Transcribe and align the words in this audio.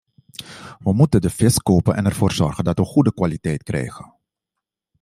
Wij 0.79 0.93
moeten 0.93 1.21
de 1.21 1.29
vis 1.29 1.57
kopen 1.57 1.95
en 1.95 2.05
ervoor 2.05 2.31
zorgen 2.31 2.63
dat 2.63 2.77
we 2.79 2.83
goede 2.85 3.13
kwaliteit 3.13 3.63
krijgen. 3.63 4.13